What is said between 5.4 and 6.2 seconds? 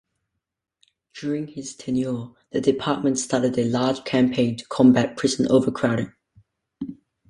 overcrowding.